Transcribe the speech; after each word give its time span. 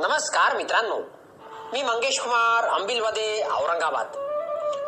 नमस्कार 0.00 0.56
मित्रांनो. 0.56 0.98
मी 1.72 1.82
मंगेश 1.82 2.20
कुमार 2.20 2.68
अंबिलवादे 2.68 3.42
औरंगाबाद. 3.42 4.06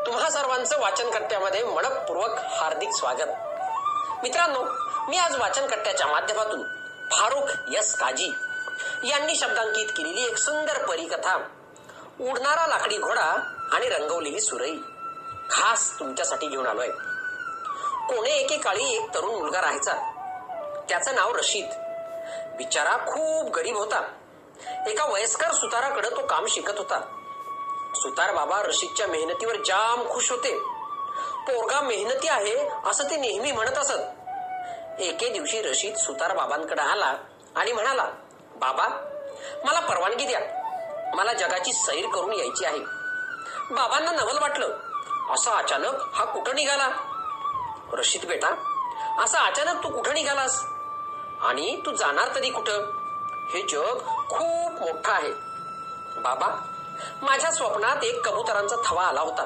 तुम्हा 0.06 0.30
सर्वांचं 0.30 0.80
वाचनकट्ट्यामध्ये 0.80 1.64
मनपूर्वक 1.64 2.38
हार्दिक 2.38 2.90
स्वागत. 2.92 3.28
मित्रांनो 4.22 4.64
मी 5.08 5.16
आज 5.16 5.36
वाचनकट्ट्याच्या 5.36 6.06
माध्यमातून 6.06 6.62
फारुख 7.12 7.42
यस 7.72 7.94
काजी 7.94 8.32
यांनी 9.04 9.36
शब्दांकित 9.36 9.86
केलेली 9.88 10.24
एक 10.24 10.36
सुंदर 10.36 10.86
परिकथा 10.86 11.36
उडणारा 12.20 12.66
लाकडी 12.66 12.98
घोडा 12.98 13.54
आणि 13.72 13.88
रंगवलेली 13.88 14.40
सुरई 14.40 14.76
खास 15.50 15.98
तुमच्यासाठी 15.98 16.46
घेऊन 16.46 16.66
आलोय. 16.66 16.88
कोणे 18.08 18.30
एकेकाळी 18.30 18.96
एक 18.96 19.14
तरुण 19.14 19.34
मुलगा 19.34 19.60
राहायचा. 19.60 19.92
त्याचं 20.88 21.14
नाव 21.14 21.36
रशीद. 21.36 21.70
बिचारा 22.56 22.96
खूप 22.96 23.52
गरीब 23.52 23.76
होता. 23.76 24.02
एका 24.86 25.04
वयस्कर 25.04 25.52
सुताराकडे 25.52 26.10
तो 26.10 26.26
काम 26.26 26.46
शिकत 26.46 26.78
होता. 26.78 27.00
सुतार 27.94 28.34
बाबा 28.34 28.62
रशीदच्या 28.62 29.06
मेहनतीवर 29.06 29.56
जाम 29.56 30.12
खुश 30.12 30.30
होते. 30.30 30.58
पोरगा 31.40 31.80
मेहनती 31.80 32.28
आहे 32.28 32.68
असं 32.86 33.04
ते 33.10 33.16
नेहमी 33.16 33.52
म्हणत 33.52 33.78
असत. 33.78 33.98
एके 35.00 35.28
दिवशी 35.28 35.62
रशीद 35.62 35.96
सुतार 35.96 36.36
बाबांकडे 36.36 36.82
आला 36.82 37.14
आणि 37.56 37.72
म्हणाला 37.72 38.04
बाबा 38.56 38.88
मला 39.64 39.80
परवानगी 39.80 40.26
द्या. 40.26 40.40
मला 41.14 41.32
जगाची 41.32 41.72
सैर 41.72 42.06
करून 42.14 42.32
यायची 42.32 42.64
आहे. 42.64 42.78
बाबांना 43.70 44.12
नवल 44.12 44.38
वाटलं. 44.38 44.68
असं 45.30 45.50
अचानक 45.50 45.94
हा 46.14 46.24
कुठं 46.24 46.54
निघाला? 46.54 46.88
रशीद 47.92 48.24
बेटा 48.24 48.48
असं 49.24 49.38
अचानक 49.38 49.84
तू 49.84 49.88
कुठं 49.88 50.14
निघालास? 50.14 50.64
आणि 51.40 51.82
तू 51.86 51.90
जाणार 51.90 52.34
तरी 52.34 52.50
कुठं? 52.50 52.99
हे 53.54 53.62
जग 53.62 53.98
खूप 54.06 54.72
मोठं 54.80 55.12
आहे. 55.12 55.30
बाबा 56.20 56.46
माझ्या 57.22 57.50
स्वप्नात 57.50 58.04
एक 58.04 58.28
कबुतरांचा 58.28 58.76
थवा 58.86 59.02
आला 59.02 59.20
होता. 59.20 59.44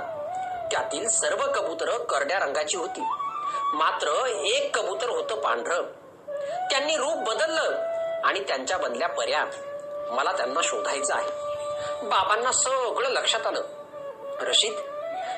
त्यातील 0.73 1.09
सर्व 1.09 1.37
कबुतर 1.37 2.05
करड्या 2.05 2.39
रंगाची 2.39 2.77
होती. 2.77 3.01
मात्र 3.75 4.27
एक 4.27 4.79
कबूतर 4.79 5.09
होतं 5.09 5.41
पांढरं. 5.41 5.83
त्यांनी 6.71 6.97
रूप 6.97 7.17
बदललं 7.17 7.71
आणि 8.25 8.41
त्यांच्या 8.41 8.79
बनल्या 8.79 9.09
पर्या 9.09 9.45
मला 10.11 10.33
त्यांना 10.33 10.61
शोधायचं 10.63 11.15
आहे. 11.15 11.31
बाबांना 12.09 12.53
सगळं 12.53 13.09
लक्षात 13.09 13.47
आलं. 13.47 13.63
रशीद 14.41 14.73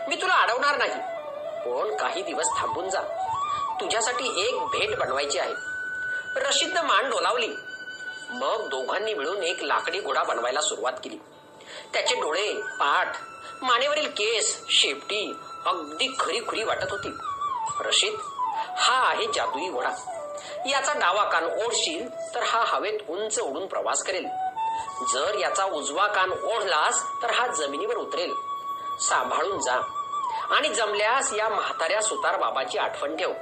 मी 0.08 0.16
तुला 0.16 0.34
अडवणार 0.34 0.76
नाही. 0.76 0.94
पण 1.64 1.96
काही 1.96 2.22
दिवस 2.22 2.46
थांबून 2.58 2.90
जा. 2.90 3.00
तुझ्यासाठी 3.80 4.48
एक 4.48 4.60
भेट 4.60 4.98
बनवायची 4.98 5.38
आहे. 5.38 5.54
रशीदनं 6.36 6.82
मान 6.82 7.10
डोलावली. 7.10 7.56
मग 8.30 8.68
दोघांनी 8.68 9.14
मिळून 9.14 9.42
एक 9.42 9.62
लाकडी 9.62 10.00
घोडा 10.00 10.22
बनवायला 10.22 10.60
सुरुवात 10.60 10.92
केली. 11.04 11.16
त्याचे 11.92 12.14
डोळे 12.14 12.52
पाठ 12.52 13.16
मानेवरील 13.62 14.06
केस 14.06 14.66
शेपटी 14.68 15.36
अगदी 15.66 16.16
खरी 16.20 16.40
खुरी 16.40 16.62
वाटत 16.64 16.90
होती. 16.90 17.08
रशीद 17.80 18.14
हा 18.78 19.08
आहे 19.08 19.26
जादुई 19.26 19.68
घोडा. 19.68 19.90
याचा 20.66 20.92
डावा 20.92 21.24
कान 21.24 21.44
ओढशील 21.44 22.08
तर 22.34 22.42
हा 22.42 22.64
हवेत 22.66 23.00
उंच 23.08 23.40
उडून 23.40 23.66
प्रवास 23.66 24.02
करेल. 24.02 24.26
जर 25.14 25.38
याचा 25.38 25.64
उजवा 25.64 26.06
कान 26.06 26.32
ओढलास 26.32 27.02
तर 27.22 27.30
हा 27.30 27.46
जमिनीवर 27.46 27.96
उतरेल. 27.96 28.34
सांभाळून 29.00 29.58
जा. 29.60 29.76
आणि 30.50 30.68
जमल्यास 30.68 31.32
या 31.32 31.48
म्हाताऱ्या 31.48 32.02
सुतार 32.02 32.36
बाबाची 32.36 32.78
आठवण 32.78 33.16
ठेव. 33.16 33.32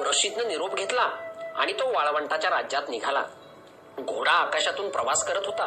रशीदनं 0.00 0.48
निरोप 0.48 0.74
घेतला 0.74 1.10
आणि 1.56 1.72
तो 1.72 1.92
वाळवंटाच्या 1.92 2.50
राज्यात 2.50 2.82
निघाला. 2.88 3.22
घोडा 4.00 4.30
आकाशातून 4.30 4.90
प्रवास 4.90 5.24
करत 5.24 5.46
होता. 5.46 5.66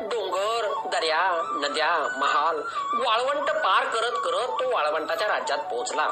डोंगर 0.00 0.88
दर्या 0.92 1.42
नद्या 1.54 2.18
महाल 2.18 2.56
वाळवंट 2.94 3.50
पार 3.50 3.84
करत 3.84 4.12
करत 4.12 4.48
तो 4.48 4.74
वाळवंटाच्या 4.74 5.28
राज्यात 5.28 5.58
पोहोचला. 5.58 6.08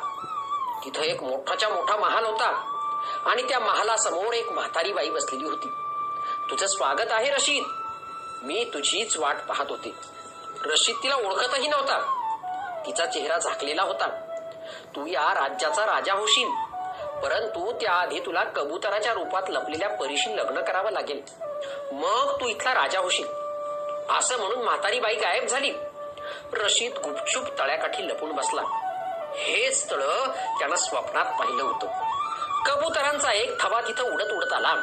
तिथं 0.84 1.02
एक 1.02 1.22
मोठाच्या 1.22 1.68
मोठा 1.68 1.96
महाल 1.96 2.24
होता 2.24 2.70
आणि 3.26 3.42
त्या 3.42 3.58
महालासमोर 3.58 4.32
एक 4.32 4.48
म्हातारी 4.48 4.92
बाई 4.92 5.10
बसलेली 5.10 5.44
होती. 5.44 5.68
तुझं 6.50 6.66
स्वागत 6.66 7.10
आहे 7.10 7.30
रशीद. 7.30 7.64
मी 8.42 8.70
तुझीच 8.74 9.16
वाट 9.16 9.36
पाहत 9.48 9.66
होते. 9.68 9.94
रशीद 10.64 10.96
तिला 11.02 11.14
ओळखतही 11.14 11.68
नव्हता. 11.68 12.20
तिचा 12.86 13.06
चेहरा 13.06 13.38
झाकलेला 13.38 13.82
होता. 13.82 14.06
तू 14.96 15.06
या 15.06 15.34
राज्याचा 15.34 15.86
राजा 15.86 16.14
होशील. 16.14 16.73
परंतु 17.24 17.72
त्याआधी 17.72 18.20
तुला 18.20 18.44
कबुतराच्या 18.44 19.12
रूपात 19.12 19.42
लपलेल्या 19.48 19.88
परीशी 19.88 20.36
लग्न 20.36 20.60
करावं 20.60 20.90
लागेल. 20.90 21.22
मग 21.92 22.40
तू 22.40 22.48
इथला 22.48 22.74
राजा 22.74 23.00
होशील. 23.00 23.26
असं 24.18 24.38
म्हणून 24.38 24.64
म्हातारी 24.64 25.00
बाई 25.00 25.14
गायब 25.14 25.46
झाली. 25.46 25.72
रशीद 26.52 26.92
गुपचूप 26.98 27.58
तळ्याकाठी 27.58 28.08
लपून 28.08 28.32
बसला. 28.32 28.62
हेच 29.34 29.90
तळ 29.90 30.00
त्यानं 30.58 30.76
स्वप्नात 30.76 31.24
पाहिलं 31.24 31.62
होतं. 31.62 31.86
कबुतरांचा 32.66 33.32
एक 33.32 33.62
थवा 33.62 33.80
तिथं 33.80 34.04
उडत 34.04 34.32
उडत 34.32 34.52
आला. 34.52 34.74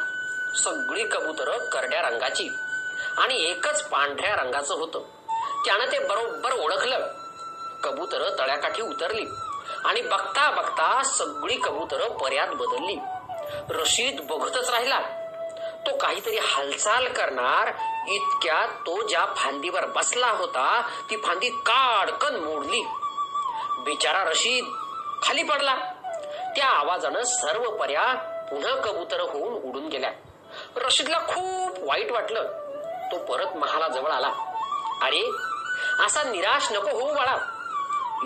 सगळी 0.64 1.04
कबुतर 1.04 1.58
करड्या 1.58 2.02
रंगाची 2.02 2.48
आणि 3.18 3.50
एकच 3.50 3.88
पांढऱ्या 3.88 4.36
रंगाचं 4.36 4.74
होतं. 4.74 4.98
त्यानं 5.64 5.92
ते 5.92 5.98
बरोबर 5.98 6.52
ओळखलं. 6.52 7.08
कबुतर 7.84 8.36
तळ्याकाठी 8.38 8.82
उतरली. 8.82 9.24
आणि 9.84 10.02
बघता 10.02 10.50
बघता 10.50 11.02
सगळी 11.02 11.56
कबूतर 11.56 12.08
पर्यात 12.08 12.48
बदलली. 12.48 12.96
रशीद 13.70 14.26
बघतच 14.30 14.70
राहिला. 14.70 15.00
तो 15.86 15.96
काहीतरी 15.96 16.38
हालचाल 16.38 17.06
करणार 17.06 17.72
इतक्यात 18.08 18.68
तो 18.68 19.08
ज्या 19.08 19.26
फांदीवर 19.36 19.86
बसला 19.86 20.30
होता 20.30 20.88
ती 21.10 21.16
फांदी 21.16 21.48
काडकन 21.48 22.36
मोडली. 22.36 22.80
बिचारा 23.78 24.24
रशीद 24.24 24.64
खाली 25.22 25.42
पडला. 25.42 25.76
त्या 26.56 26.66
आवाजानं 26.66 27.22
सर्व 27.22 27.70
पर्या 27.70 28.14
पुन्हा 28.50 28.74
कबूतर 28.74 29.20
होऊन 29.20 29.52
उडून 29.62 29.88
गेल्या. 29.88 30.10
रशीदला 30.76 31.18
खूप 31.18 31.88
वाईट 31.88 32.12
वाटलं. 32.12 32.42
तो 33.12 33.18
परत 33.18 33.56
महालाजवळ 33.56 34.10
आला. 34.10 34.28
अरे 35.02 35.30
असा 36.06 36.22
निराश 36.22 36.72
नको 36.72 37.00
होऊ 37.00 37.14
बाळा. 37.14 37.36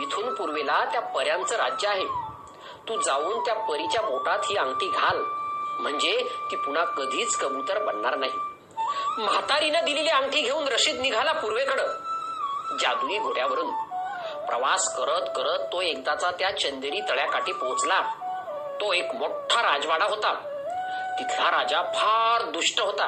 इथून 0.02 0.34
पूर्वेला 0.34 0.84
त्या 0.84 1.00
पर्यांचं 1.00 1.56
राज्य 1.56 1.88
आहे. 1.88 2.04
तू 2.88 3.00
जाऊन 3.00 3.44
त्या 3.44 3.54
परीच्या 3.54 4.02
बोटात 4.02 4.38
ही 4.50 4.56
अंगठी 4.56 4.88
घाल. 4.88 5.22
म्हणजे 5.80 6.30
ती 6.50 6.56
पुन्हा 6.56 6.84
कधीच 6.84 7.36
कबूतर 7.36 7.82
बनणार 7.82 8.16
नाही. 8.16 8.32
म्हातारीनं 9.18 9.84
दिलेली 9.84 10.08
अंगठी 10.08 10.40
घेऊन 10.40 10.68
रशीद 10.68 11.00
निघाला 11.00 11.32
पूर्वेकडं. 11.32 11.86
जादुई 12.80 13.18
घोड्यावरून. 13.18 13.70
प्रवास 14.46 14.96
करत 14.96 15.30
करत 15.36 15.58
तो 15.58 15.82
एकदाचा 15.82 16.30
त्या 16.30 16.50
चंदेरी 16.50 17.00
तळ्याकाठी 17.00 17.52
पोहोचला. 17.52 18.00
तो 18.80 18.92
एक 18.92 19.14
मोठा 19.14 19.62
राजवाडा 19.62 20.04
होता. 20.04 20.34
तिथला 21.18 21.50
राजा 21.50 21.82
फार 21.82 22.50
दुष्ट 22.50 22.80
होता. 22.80 23.06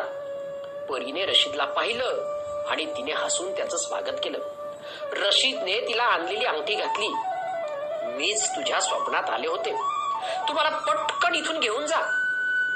परीने 0.91 1.27
रशीदला 1.27 1.65
पाहिलं 1.65 2.39
आणि 2.71 2.85
तिने 2.85 3.13
हसून 3.13 3.57
त्याचं 3.57 3.77
स्वागत 3.77 4.17
केलं. 4.23 4.39
रशीदने 5.13 5.89
तिला 5.89 6.03
आणलेली 6.03 6.45
अंगठी 6.45 6.75
घातली. 6.75 7.09
मीच 8.03 8.49
तुझ्या 8.49 8.81
स्वप्नात 8.81 9.31
आले 9.31 9.49
होते. 9.49 9.73
तुम्हाला 10.49 10.71
पटकन 10.71 11.35
इथून 11.35 11.61
घेऊन 11.61 11.87
जा. 11.87 12.01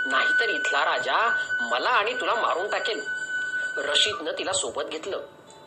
नाहीतर 0.06 0.48
इथला 0.48 0.84
राजा 0.84 1.36
मला 1.60 1.88
आणि 1.88 2.14
तुला 2.20 2.34
मारून 2.34 2.70
टाकेल. 2.70 3.04
रशीदनं 3.76 4.32
तिला 4.38 4.52
सोबत 4.52 4.82
घेतलं. 4.82 5.20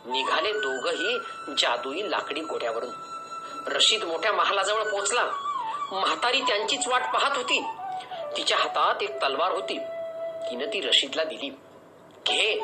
निघाले 0.06 0.52
दोघही 0.52 1.18
जादुई 1.58 2.10
लाकडी 2.10 2.40
घोड्यावरून. 2.40 2.90
रशीद 3.66 4.04
मोठ्या 4.04 4.32
महालाजवळ 4.32 4.82
पोहोचला. 4.82 5.24
म्हातारी 5.92 6.40
त्यांचीच 6.40 6.88
वाट 6.88 7.02
पाहत 7.02 7.36
होती. 7.36 7.64
तिच्या 8.36 8.58
हातात 8.58 9.02
एक 9.02 9.16
तलवार 9.16 9.52
होती. 9.52 9.78
तिनं 10.50 10.66
ती 10.66 10.80
रशीदला 10.80 11.24
दिली. 11.24 11.48
घे. 12.26 12.62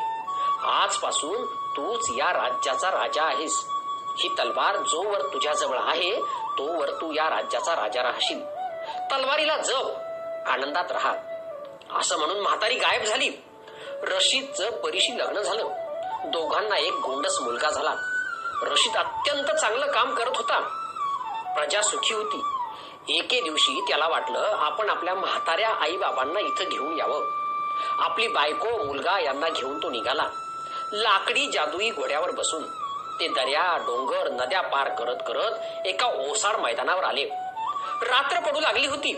आजपासून 0.62 1.46
तूच 1.76 2.06
या 2.18 2.32
राज्याचा 2.32 2.90
राजा 2.90 3.22
आहेस. 3.22 3.52
ही 4.18 4.28
तलवार 4.28 4.76
जोवर 4.76 5.20
तुझ्याजवळ 5.20 5.78
आहे 5.78 6.20
तोवर 6.58 6.90
तू 6.90 7.12
या 7.12 7.30
राज्याचा 7.30 7.74
राजा 7.74 8.02
राहशील. 8.02 8.40
तलवारीला 9.12 9.56
जप 9.56 9.96
आनंदात 10.46 10.92
राहा. 10.92 11.14
असं 11.98 12.18
म्हणून 12.18 12.40
म्हातारी 12.40 12.74
गायब 12.74 13.02
झाली. 13.02 13.30
रशीदचं 14.02 14.70
परीशी 14.70 15.18
लग्न 15.18 15.40
झालं. 15.40 15.68
दोघांना 16.24 16.76
एक 16.76 16.92
गोंडस 16.92 17.40
मुलगा 17.40 17.70
झाला. 17.70 17.94
रशीद 18.62 18.96
अत्यंत 18.96 19.50
चांगलं 19.50 19.86
काम 19.86 20.14
करत 20.14 20.36
होता. 20.36 20.60
प्रजा 21.54 21.82
सुखी 21.82 22.14
होती. 22.14 22.42
एके 23.18 23.40
दिवशी 23.40 23.84
त्याला 23.88 24.08
वाटलं 24.08 24.52
आपण 24.58 24.90
आपल्या 24.90 25.14
म्हाताऱ्या 25.14 25.70
आई 25.70 25.96
बाबांना 25.96 26.40
इथं 26.40 26.64
घेऊन 26.64 26.98
यावं. 26.98 27.20
आपली 27.98 28.28
बायको 28.28 28.84
मुलगा 28.84 29.20
यांना 29.20 29.48
घेऊन 29.48 29.82
तो 29.82 29.90
निघाला. 29.90 30.24
लाकडी 30.92 31.46
जादुई 31.46 31.90
घोड्यावर 31.90 32.30
बसून. 32.30 32.81
ते 33.20 33.28
दर्या 33.28 33.76
डोंगर 33.76 34.30
नद्या 34.30 34.60
पार 34.60 34.88
करत 34.88 35.16
करत 35.26 35.86
एका 35.86 36.06
ओसाड 36.06 36.56
मैदानावर 36.56 37.04
आले. 37.04 37.24
रात्र 38.02 38.40
पडू 38.40 38.60
लागली 38.60 38.86
होती. 38.86 39.14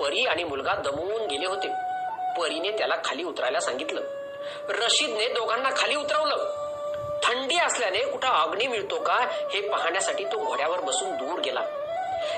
परी 0.00 0.26
आणि 0.26 0.44
मुलगा 0.44 0.74
दमवून 0.74 1.26
गेले 1.26 1.46
होते. 1.46 1.68
परीने 2.40 2.70
त्याला 2.70 2.94
खाली 3.04 3.24
उतरायला 3.24 3.60
सांगितलं. 3.60 4.00
रशीदने 4.68 5.28
दोघांना 5.28 5.68
खाली 5.76 5.94
उतरवलं. 5.94 6.36
थंडी 7.24 7.58
असल्याने 7.58 7.98
कुठं 7.98 8.28
अग्नी 8.28 8.66
मिळतो 8.66 9.00
का 9.00 9.14
हे 9.30 9.68
पाहण्यासाठी 9.68 10.24
तो 10.24 10.44
घोड्यावर 10.44 10.80
बसून 10.80 11.10
दूर 11.10 11.38
गेला. 11.38 11.60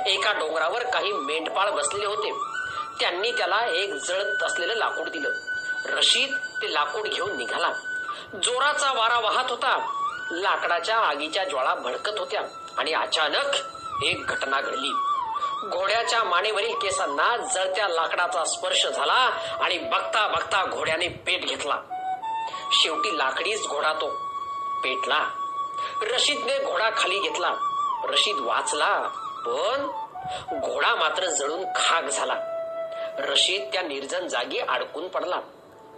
एका 0.07 0.33
डोंगरावर 0.33 0.83
काही 0.83 1.13
मेंढपाळ 1.13 1.71
बसलेले 1.71 2.07
होते. 2.07 2.33
त्यांनी 3.01 3.33
त्याला 3.33 3.67
एक 3.67 3.95
जळत 3.95 4.43
असलेलं 4.43 4.75
लाकूड 4.75 5.09
दिलं. 5.09 5.31
रशीद 5.85 6.35
ते 6.63 6.75
लाकूड 6.75 7.09
घेऊन 7.09 7.37
निघाला. 7.37 7.73
जोराचा 8.43 8.93
वारा 8.93 9.19
वाहत 9.19 9.51
होता. 9.51 10.00
लाकडाच्या 10.31 10.97
आगीच्या 10.97 11.45
ज्वाळा 11.45 11.75
भडकत 11.75 12.19
होत्या 12.19 12.41
आणि 12.79 12.93
अचानक 12.93 13.57
एक 14.05 14.27
घटना 14.27 14.61
घडली. 14.61 14.91
घोड्याच्या 15.65 16.23
मानेवरील 16.23 16.75
केसांना 16.75 17.37
जळत्या 17.37 17.89
लाकडाचा 17.89 18.45
स्पर्श 18.45 18.87
झाला 18.87 19.31
आणि 19.61 19.79
बघता 19.79 20.29
बघता 20.29 20.65
घोड्याने 20.65 21.09
पेट 21.09 21.47
घेतला. 21.47 21.77
शेवटी 22.73 23.19
लाकडीच 23.19 23.67
घोडा 23.67 23.93
तो 23.93 24.09
पेटला. 24.85 25.29
रशीदने 26.03 26.59
घोडा 26.59 26.91
खाली 26.97 27.19
घेतला. 27.19 27.55
रशीद 28.05 28.37
वाचला 28.39 28.99
पण 29.47 29.87
घोडा 30.61 30.95
मात्र 30.95 31.27
जळून 31.27 31.65
खाक 31.65 32.05
झाला. 32.05 32.35
रशीद 33.19 33.71
त्या 33.73 33.83
निर्जन 33.83 34.29
जागी 34.29 34.59
अडकून 34.59 35.09
पडला. 35.09 35.37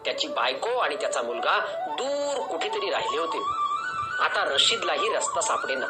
त्याची 0.05 0.29
बायको 0.29 0.71
आणि 0.71 0.97
त्याचा 0.97 1.23
मुलगा 1.23 1.59
दूर 1.99 2.47
कुठेतरी 2.47 2.91
राहिले 2.91 3.19
होते. 3.19 3.62
आता 4.23 4.45
रशीदलाही 4.45 5.09
रस्ता 5.15 5.41
सापडेना. 5.41 5.87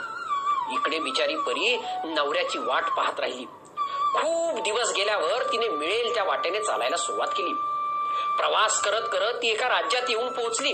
इकडे 0.73 0.99
बिचारी 0.99 1.37
परी 1.37 1.77
नवऱ्याची 2.05 2.59
वाट 2.59 2.85
पाहत 2.97 3.21
राहिली. 3.21 3.45
खूप 4.15 4.63
दिवस 4.63 4.93
गेल्यावर 4.97 5.53
तिने 5.53 5.69
मिळेल 5.69 6.15
त्या 6.15 6.25
वाटेने 6.25 6.61
चालायला 6.61 6.97
सुरुवात 6.97 7.29
केली. 7.29 7.53
प्रवास 8.37 8.81
करत 8.81 9.03
करत 9.13 9.35
ती 9.43 9.49
एका 9.49 9.69
राज्यात 9.69 10.03
येऊन 10.09 10.33
पोहोचली. 10.33 10.73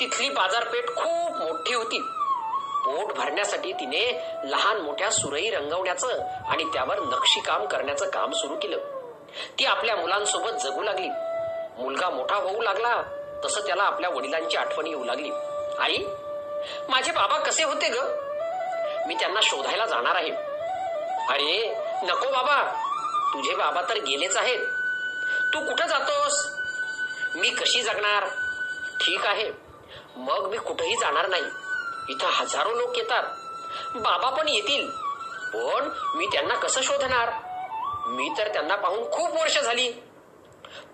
तिथली 0.00 0.28
बाजारपेठ 0.28 0.86
खूप 0.86 1.36
मोठी 1.36 1.74
होती. 1.74 2.00
पोट 2.84 3.12
भरण्यासाठी 3.12 3.72
तिने 3.72 4.32
लहान 4.44 4.80
मोठ्या 4.80 5.10
सुरई 5.10 5.50
रंगवण्याचं 5.50 6.08
आणि 6.48 6.64
त्यावर 6.64 6.98
नक्षीकाम 7.00 7.66
करण्याचं 7.66 8.10
काम 8.10 8.30
सुरू 8.30 8.54
केलं. 8.54 8.78
ती 9.58 9.64
आपल्या 9.64 9.96
मुलांसोबत 9.96 10.50
जगू 10.50 10.82
लागली. 10.82 11.08
मुलगा 11.82 12.10
मोठा 12.10 12.36
होऊ 12.36 12.62
लागला 12.62 13.02
तसं 13.44 13.60
त्याला 13.66 13.82
आपल्या 13.82 14.10
वडिलांची 14.10 14.56
आठवण 14.56 14.86
येऊ 14.86 15.04
लागली. 15.04 15.30
आई 15.78 15.98
माझे 16.88 17.12
बाबा 17.12 17.38
कसे 17.38 17.64
होते 17.64 17.88
ग? 17.88 17.96
मी 19.06 19.14
त्यांना 19.14 19.40
शोधायला 19.42 19.86
जाणार 19.86 20.14
आहे. 20.14 20.30
अरे 21.28 21.74
नको 22.02 22.30
बाबा. 22.30 22.82
तुझे 23.32 23.54
बाबा 23.54 23.82
तर 23.82 23.96
गेलेच 23.96 24.36
आहेत. 24.36 24.58
तू 25.54 25.68
कुठं 25.68 25.86
जातोस? 25.86 26.46
मी 27.34 27.50
कशी 27.50 27.82
जगणार? 27.82 28.26
ठीक 29.00 29.26
आहे. 29.26 29.52
मग 30.16 30.48
मी 30.50 30.56
कुठेही 30.56 30.96
जाणार 30.96 31.28
नाही. 31.28 31.44
इथं 32.08 32.26
हजारो 32.26 32.70
लोक 32.70 32.96
येतात. 32.96 33.22
बाबा 33.94 34.30
पण 34.30 34.48
येतील. 34.48 34.90
पण 35.54 35.88
मी 36.14 36.26
त्यांना 36.26 36.54
कसं 36.54 36.82
शोधणार? 36.82 37.32
मी 38.06 38.28
तर 38.38 38.52
त्यांना 38.52 38.76
पाहून 38.76 39.10
खूप 39.10 39.40
वर्ष 39.40 39.58
झाली. 39.58 39.92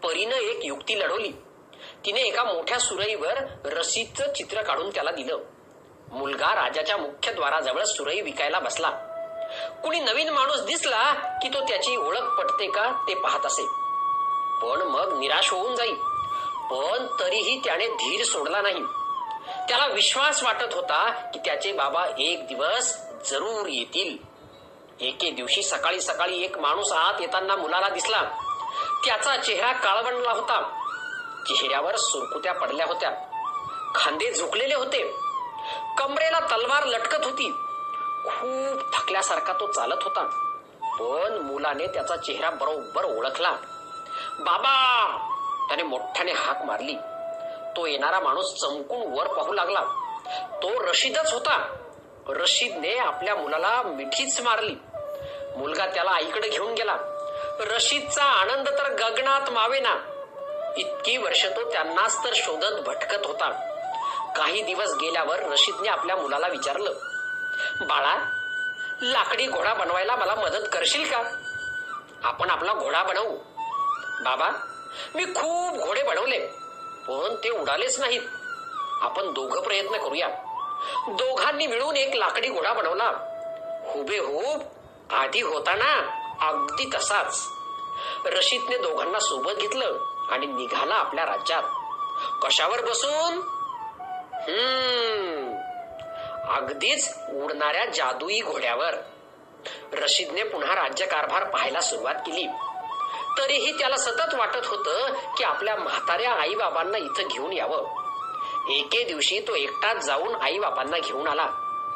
परीनं 0.03 0.37
एक 0.37 0.61
युक्ती 0.65 1.01
लढवली. 1.01 1.33
तिने 2.07 2.21
एका 2.21 2.45
मोठ्या 2.45 2.79
सुरईवर 2.79 3.39
रसीदचं 3.65 4.33
चित्र 4.33 4.63
काढून 4.63 4.91
त्याला 4.91 5.11
दिलं. 5.11 5.39
मुलगा 6.13 6.55
राजाच्या 6.55 6.97
मुख्य 6.97 7.33
द्वाराजवळ 7.33 7.85
सुरई 7.85 8.21
विकायला 8.21 8.59
बसला. 8.59 8.91
कुणी 9.83 10.01
नवीन 10.01 10.29
माणूस 10.29 10.61
दिसला 10.61 11.13
की 11.13 11.49
तो 11.49 11.61
त्याची 11.61 11.97
ओळख 11.97 12.21
पटते 12.21 12.67
का 12.71 13.05
ते 13.09 13.15
पाहत 13.15 13.47
असे. 13.47 13.63
पण 14.63 14.83
मग 14.83 15.19
निराश 15.19 15.51
होऊन 15.51 15.77
जाई. 15.77 15.93
पण 16.71 17.07
तरीही 17.21 17.61
त्याने 17.65 17.87
धीर 17.89 18.25
सोडला 18.25 18.63
नाही. 18.63 18.83
त्याला 19.69 19.87
विश्वास 19.87 20.43
वाटत 20.43 20.75
होता 20.75 21.11
की 21.11 21.39
त्याचे 21.39 21.73
बाबा 21.73 22.07
एक 22.19 22.47
दिवस 22.47 22.99
जरूर 23.31 23.67
येतील. 23.69 24.19
एके 25.01 25.31
दिवशी 25.31 25.63
सकाळी 25.63 26.01
सकाळी 26.01 26.45
एक 26.45 26.59
माणूस 26.59 26.93
आत 26.93 27.15
येताना 27.21 27.57
मुलाला 27.57 27.89
दिसला. 27.89 28.23
त्याचा 29.07 29.37
चेहरा 29.37 29.73
काळवंडला 29.73 30.31
होता. 30.31 30.79
चेहऱ्यावर 31.49 31.97
सुरकुत्या 31.97 32.53
पडल्या 32.53 32.87
होत्या. 32.87 33.11
खांदे 33.95 34.33
झुकलेले 34.33 34.75
होते. 34.75 35.22
कमरेला 35.99 36.41
तलवार 36.41 36.85
लटकत 36.85 37.25
होती. 37.25 37.53
खूप 38.25 38.95
थकल्यासारखा 38.95 39.53
तो 39.53 39.73
चालत 39.73 40.03
होता. 40.03 40.25
पण 40.83 41.39
मुलाने 41.39 41.87
त्याचा 41.87 42.17
चेहरा 42.17 42.51
बरोबर 42.51 43.05
ओळखला. 43.05 43.51
बाबा! 44.41 45.17
त्याने 45.69 45.83
मोठ्याने 45.83 46.33
हाक 46.33 46.63
मारली. 46.63 46.95
तो 47.77 47.87
येणारा 47.87 48.21
माणूस 48.21 48.55
चमकून 48.61 49.19
वर 49.19 49.27
पाहू 49.27 49.53
लागला. 49.53 49.81
तो 50.63 50.91
रशीदच 50.91 51.33
होता. 51.33 51.77
रशीदने 52.29 52.99
आपल्या 52.99 53.35
मुलाला 53.35 53.83
मिठीच 53.83 54.41
मारली. 54.41 54.77
मुलगा 55.57 55.87
त्याला 55.87 56.11
आईकडे 56.11 56.49
घेऊन 56.49 56.75
गेला. 56.75 56.97
रशीदचा 57.61 58.25
आनंद 58.25 58.69
तर 58.69 58.93
गगनात 58.93 59.51
मावेना. 59.51 59.95
इतकी 60.77 61.17
वर्ष 61.17 61.47
तो 61.47 61.73
त्यांनाच 61.73 62.25
तर 62.25 62.31
शोधत 62.35 62.83
भटकत 62.87 63.27
होता. 63.27 63.72
काही 64.37 64.63
दिवस 64.63 64.95
गेल्यावर 65.01 65.39
रशीदने 65.39 65.89
आपल्या 65.89 66.17
मुलाला 66.17 66.49
विचारलं 66.49 66.93
बाळा 67.81 68.31
लाकडी 69.03 69.47
घोडा 69.47 69.75
बनवायला 69.75 70.17
मला 70.17 70.35
मदत 70.35 70.69
करशील 70.73 71.11
का? 71.11 71.23
आपण 72.25 72.51
आपला 72.51 72.73
घोडा 72.73 73.03
बनवू. 73.03 73.37
बाबा 74.25 74.51
मी 75.15 75.25
खूप 75.25 75.87
घोडे 75.87 76.03
बनवले 76.03 76.39
पण 77.09 77.35
ते 77.45 77.51
उडालेच 77.51 78.01
नाहीत. 78.01 78.21
आपण 79.03 79.33
दोघं 79.33 79.61
प्रयत्न 79.61 79.97
करूया. 79.97 80.29
दोघांनी 81.09 81.67
मिळून 81.67 81.97
एक 81.97 82.15
लाकडी 82.15 82.49
घोडा 82.49 82.73
बनवला. 82.73 83.11
हुबेहूब 83.93 84.63
आधी 85.13 85.41
होता 85.41 85.75
ना 85.75 86.23
अगदी 86.49 86.91
तसाच. 86.95 87.47
रशीदने 88.27 88.79
दोघांना 88.79 89.19
सोबत 89.19 89.53
घेतलं 89.53 89.99
आणि 90.31 90.47
निघाला 90.47 90.95
आपल्या 90.95 91.25
राज्यात. 91.25 91.63
कशावर 92.43 92.85
बसून? 92.85 93.62
हम्म. 94.49 95.57
अगदीच 96.51 97.15
उडणाऱ्या 97.29 97.85
जादुई 97.85 98.41
घोड्यावर. 98.41 98.95
रशीदने 99.93 100.43
पुन्हा 100.43 100.75
राज्यकारभार 100.75 101.45
पाहायला 101.45 101.81
सुरुवात 101.81 102.15
केली. 102.15 102.47
तरीही 103.39 103.79
त्याला 103.79 103.97
सतत 103.97 104.35
वाटत 104.35 104.67
होतं 104.67 105.13
की 105.37 105.45
आपल्या 105.45 105.77
म्हाताऱ्या 105.77 106.33
आई 106.33 106.55
बाबांना 106.55 106.99
इथं 106.99 107.23
घेऊन 107.31 107.53
यावं. 107.53 108.03
एके 108.71 109.05
दिवशी 109.05 109.41
तो 109.41 109.55
एकटाच 109.55 109.97
जाऊन 109.97 110.35
आई 110.35 110.59
बाबांना 110.59 110.99
घेऊन 110.99 111.27
आला 111.27 111.51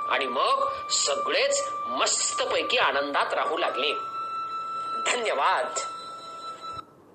आणि 0.09 0.26
मग 0.26 0.69
सगळेच 0.91 1.69
मस्तपैकी 1.87 2.79
आनंदात 2.79 3.35
राहू 3.35 3.59
लागले. 3.59 3.93
धन्यवाद. 5.07 5.96